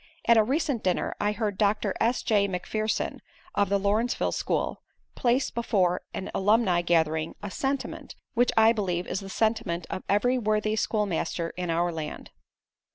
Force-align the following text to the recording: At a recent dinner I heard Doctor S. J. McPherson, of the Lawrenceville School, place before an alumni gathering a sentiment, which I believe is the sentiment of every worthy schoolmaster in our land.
At 0.25 0.35
a 0.35 0.43
recent 0.43 0.83
dinner 0.83 1.13
I 1.21 1.31
heard 1.31 1.59
Doctor 1.59 1.93
S. 2.01 2.23
J. 2.23 2.47
McPherson, 2.47 3.19
of 3.53 3.69
the 3.69 3.77
Lawrenceville 3.77 4.31
School, 4.31 4.81
place 5.13 5.51
before 5.51 6.01
an 6.11 6.31
alumni 6.33 6.81
gathering 6.81 7.35
a 7.43 7.51
sentiment, 7.51 8.15
which 8.33 8.51
I 8.57 8.71
believe 8.73 9.05
is 9.05 9.19
the 9.19 9.29
sentiment 9.29 9.85
of 9.91 10.01
every 10.09 10.39
worthy 10.39 10.75
schoolmaster 10.75 11.51
in 11.55 11.69
our 11.69 11.91
land. 11.91 12.31